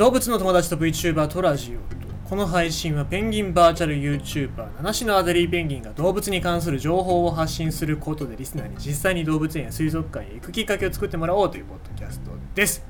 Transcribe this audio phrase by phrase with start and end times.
[0.00, 1.94] 動物の友達と VTuber トラジオ。
[1.94, 12.82] とこの配信はペンギンバーチャル YouTuber 七種のアデリーペンギンが動物に関する情報を発信することでリスナーに実際に動物園や水族館へ行くきっかけを作ってもらおうというポッドキャストです。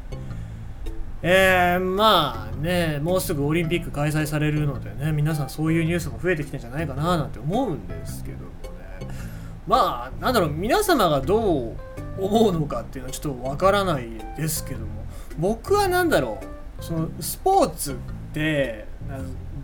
[1.23, 8.45] えー、まあねもうすぐオリンピック開催されるのでね皆さんそういうニュースも増えてきてんじゃないかななんて思うんですけども
[8.79, 9.09] ね。
[9.67, 11.77] まあなんだろう皆様がどう
[12.21, 15.01] 思うのかっていうのはちょっとわからないですけども。
[15.39, 16.60] 僕は何だろう。
[16.81, 17.97] そのスポーツっ
[18.33, 18.87] て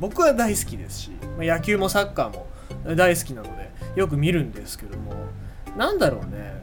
[0.01, 2.47] 僕は大好きですし野球もサッカーも
[2.97, 5.15] 大好きなのでよく見るんですけども
[5.77, 6.57] なんだろうね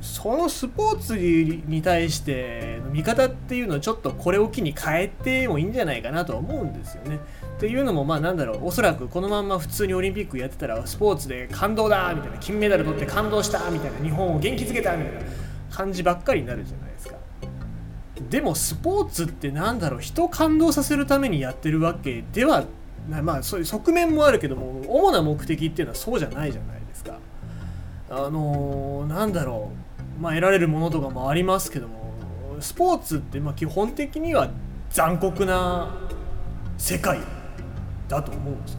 [0.00, 7.18] そのスポーツに対しての見方っていうのをちょっとこれを機に変えてもいいんじゃないかなとは思うんですよね。
[7.56, 15.20] っていうのもまあなんだろうおそらくこのまんま普通にオリンピックやってたらスポーツで感動だみたいな金メダル取って感動したみたいな日本を元気づけたみたいな
[15.70, 16.85] 感じばっかりになるじゃない
[18.30, 18.40] で。
[18.46, 22.64] もスポーツってなんだろう人を感動させるためにやってるわけでは
[23.08, 27.18] まあそういう側面もあるけども主な目的っていうのはそうじゃないじゃないですか。
[28.08, 29.70] あのー、なんだろ
[30.18, 32.14] うまあ得られるものとかもありますけども
[32.60, 34.50] スポーツってまあ基本的には
[34.90, 36.08] 残酷な
[36.78, 37.20] 世界
[38.08, 38.78] だと思うんですよ。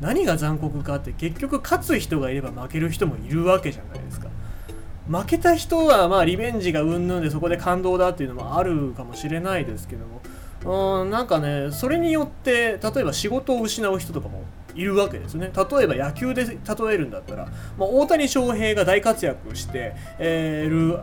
[0.00, 4.28] 何が残酷かって結局勝つ人がいれば負ける人もいるわけじゃないですか。
[5.08, 10.06] 負けた人はまあリベンジがうんぬんでそこで感動だっていうのもあるかもしれないですけど
[10.64, 16.54] もうんなんかねそれによって例えば仕事を失う人とかもいるわけですね例えば野球で例
[16.92, 17.46] えるんだったら、
[17.78, 20.98] まあ、大谷翔平が大活躍して、え、る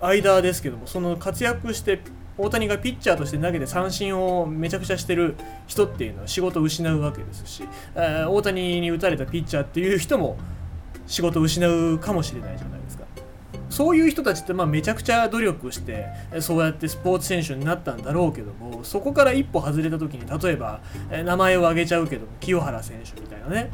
[0.00, 2.00] 間ですけどもその活躍して
[2.36, 7.62] 大谷がピッチャーとして投げて三振をめちゃくちゃしてる人っていうのは仕事を失うわけですし、
[7.94, 10.36] えー、大谷に打たれたピッチャーっていう人も
[11.06, 13.04] 仕事を失うかもしれないじゃないですか。
[13.74, 16.06] そういう人たちってまあめちゃくちゃ努力して
[16.38, 20.80] そうやってスポーツ選手になったんだろうけどもそこから一歩外れた時に例えば
[21.10, 23.72] 名前を挙げちゃうけど清原選手みたいなね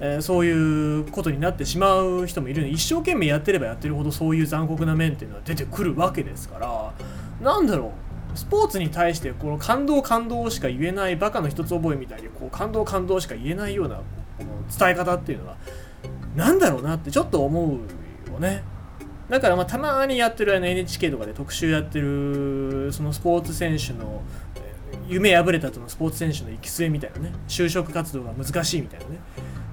[0.00, 6.92] え、そういうことになってしまう人もいるので一生懸命やってればやってるほどそういう残酷な面っていうのは出てくるわけですから
[7.40, 7.92] なんだろ
[8.34, 14.02] うスポーツに対してこの感動感動しか言えないバカの一つ覚えみたいにこう感動感動しか言えないようなこ
[14.44, 15.56] の伝え方っていうのは
[16.36, 18.62] 何だろうなってちょっと思うよね。
[19.32, 24.20] だからまあたまにやってるあの NHK とかで特集やってるそのスポーツ選手の
[25.08, 29.20] 夢破れたとのスポーツ選手の行き末みたいなね就職活動が難しいみたいなね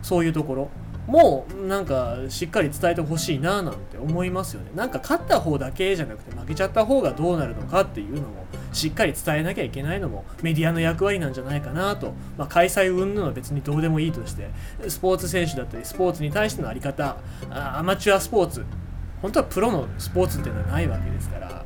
[0.01, 0.69] そういうところ
[1.07, 4.69] もうなんかしっかり伝えてほしいななんて思いますよね。
[4.75, 14.51] なんか勝った方だけじゃなくて負けちゃった方がどうなるのかっていうのもしっかり伝えなきゃいけないのもメディアの役割なんじゃないかなと、まあ、開催云々は別にどうでもいいとして
[14.87, 17.17] スポーツ選手だったりスポーツに対しての在り方
[17.49, 18.63] アマチュアスポーツ
[19.21, 21.65] 本当はプロのスポーツっていうのはないわけですから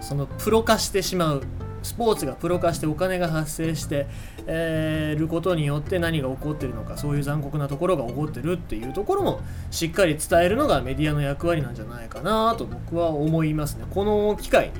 [0.00, 1.42] そのプロ化してしまう
[1.82, 4.06] スポーツがプロ化してお金が発生して、
[4.46, 13.84] えー、ることによって何が起こってるのかそういう残酷なところが起こってるっていうところもしっかり伝えるのがメディアの役割なんじゃないかなと僕は思いますね。
[13.90, 14.72] この機会に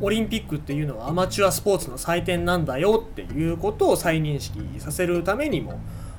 [0.00, 5.78] オリンピックっていうのはアマチュアスポーツの祭典なんだよっていうことを再認識させるためにも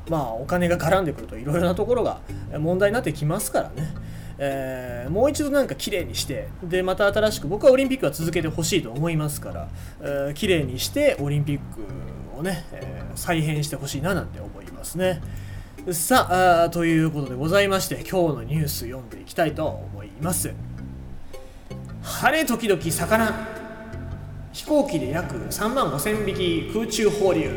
[0.09, 2.21] まあお金が絡んでくるといろいろなところが
[2.59, 3.93] 問題になってきますからね。
[4.37, 9.69] えー、もう一度なんか綺麗にしてでまた新しく僕はオリンピックは続けてほしいと思いますから、
[10.01, 15.21] えー、綺麗にしてオリンピックをね、えー、再編してほしいななんて思いますね。
[15.91, 20.53] さあということでございまして今日のニュース読んでいきたいと思います。
[22.01, 23.63] 晴れ時々魚。
[24.53, 27.49] 飛行機で約3万5000匹空中放流。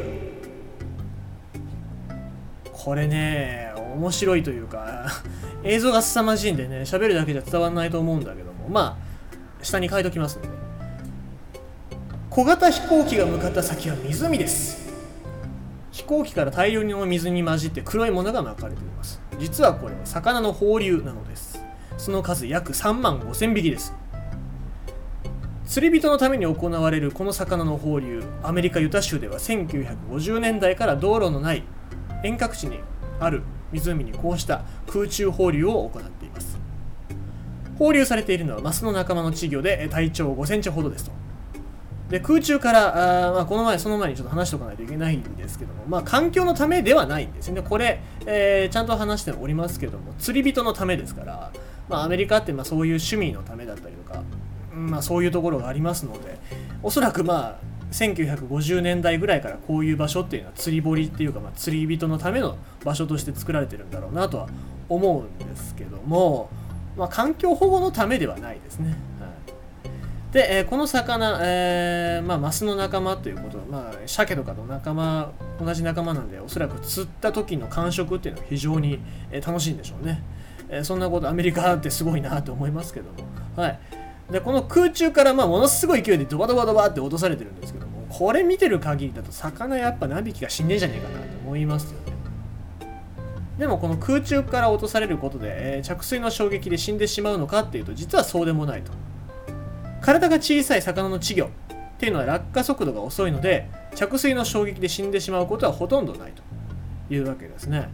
[2.72, 3.65] これね
[3.96, 5.06] 面白いというか
[5.64, 8.68] 映像が凄まじいんでね喋るだけじゃ伝わらないと思うんだけども。
[8.68, 9.16] まあ
[9.62, 10.48] 下に書いときますので。
[12.30, 14.86] 小型飛行機が向かった先は湖です。
[15.90, 19.20] 飛行機から大量の水に混じって黒いものが巻かれています。
[19.38, 21.64] 実はこれは魚の放流なのです。
[21.96, 23.94] その数約3万5000匹です。
[25.64, 28.22] 釣り人のために行われるこの魚の放流。
[28.42, 31.64] アメリカユタ州では1950年代から道路のない
[32.22, 32.80] 遠隔地に
[33.18, 36.58] ある湖にこうした空中放流を行っています。
[37.78, 41.12] 放流されているのはマスの仲間の稚魚で体長5センチほどですと。
[42.08, 47.62] で空中からあ、まあ、この前その前にちょっと話しておかないといけないんですけども、まあ、環境のためではないんですね。
[47.62, 51.52] これ、えー、ちゃんと話しておりますけども釣り人のためですから、
[51.88, 54.22] まあ、アメリカってまあそういう趣味のためだったりとか、
[54.72, 56.38] まあ、そういうところがありますので
[56.82, 64.48] おそらくまあ1950年代ぐらいからこういう場所っていうのは釣り堀っていうか、まあ、釣り人のための場所として作られてるんだろうなとは
[64.90, 66.50] 思うんですけども、
[66.96, 68.90] まあ、環境保護のためではないですね。
[69.18, 70.32] はい。
[70.32, 78.98] で、えーこの魚、えーまあ、マスの仲間ということはまあ、鮭とかの仲間同じ仲間なんでおそらく釣った時の感触っていうのは非常に、
[79.30, 80.22] えー楽しいんでしょうね、
[80.68, 83.16] えそんなことアメリカってすごいなと思いますけども。
[83.56, 83.78] はい。
[84.30, 87.85] でこの空中からまあものすごい勢いでドバドバドバって落とされてるんですけど
[88.18, 92.16] これ見てる限りだと魚やっぱ何匹か死んでんじゃねえかなと思いますよね。
[93.58, 98.92] でもこの空中から落とされることで、えー着水の衝撃で死んでしまうのかっていうと実はそうでもないと。
[100.00, 101.48] 体が小さい魚の稚魚っ
[101.98, 106.42] ていうのは落下速度が遅いので着水の衝撃で死んでしまうことはほとんどないと
[107.12, 107.90] いうわけですね。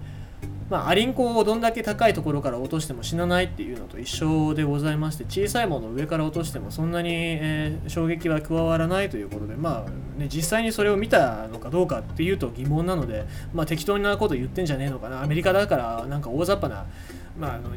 [0.72, 15.22] まあ、アリンコをどんだけ高いところから落としても死なないっていうのと一緒でございまして小さいものを上から落としてもそんなに、えー衝撃は加わらないということでまあね実際にそれを見たのかどうかっていうと疑問なのでまあ適当なこと言ってんじゃねえのかな。
[15.22, 16.86] アメリカだからなんか大雑把な
[17.38, 17.68] まああの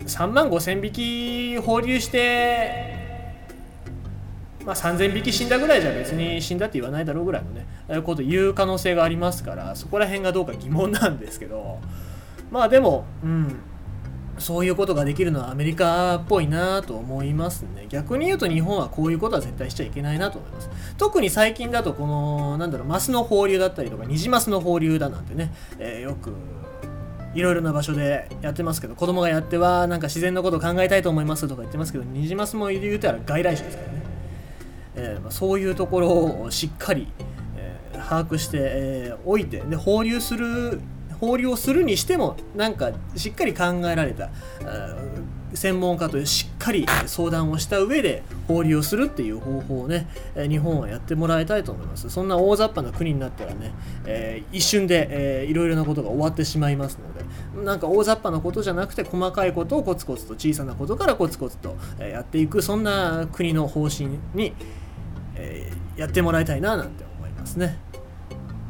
[0.00, 3.00] 3万5千匹放流して
[4.64, 7.66] まあ、3000匹死んだぐらいじゃ別に死んだって言わないだろうぐらいのね
[8.02, 11.80] こと言う可能性がありますからそこら辺がどうか疑問なんですけど
[12.52, 13.56] まあでもうん。
[14.38, 17.86] そういうことができるのはアメリカっぽいなと思いますね。
[17.90, 20.70] 逆に言うと日本はこういうことは絶対しちゃいけないなと思います。
[20.96, 26.32] 特に最近だとこのなんだろうマスの放流だったりとかニジマスの放流だなんてね、えーよく
[27.34, 34.02] いろいろな場所でやってますけど子供がやってはなんか自然のことを考えたいと思いますとか言ってますけどニジマスも言うたら外来種ですからね。
[34.96, 36.08] えーまあそういうところ
[36.42, 37.06] をしっかり、
[37.56, 40.80] えー把握して、えーおいてで放流する
[41.22, 44.30] 放流をするにしてもなんかしっかり考えられた
[45.54, 53.72] 専門家としっかり相談をした上で放流をするっていう方法をね、日本はやってもらいたいと思いますそんな大雑把な国になったらね、
[54.04, 64.54] えー一瞬で、えーいろいろなことが終わってしまいますのでなんか大雑把なことじゃなくて細かいことをコツコツと小さなことからコツコツと、やっていくそんな国の方針に、
[65.36, 67.91] えーやってもらいたいななんて思いますね。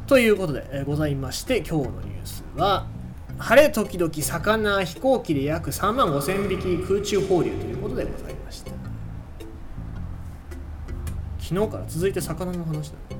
[0.07, 2.87] ということで、えございまして今日のニュースは
[3.37, 8.71] 晴れ時々魚飛行機で約3万5000匹空中放流ということでございました。
[11.39, 13.12] 昨日から続いて魚の話だね。